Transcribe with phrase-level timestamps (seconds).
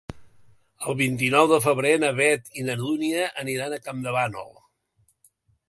[0.91, 4.51] El vint-i-nou de febrer na Beth i na Dúnia aniran a Campdevànol.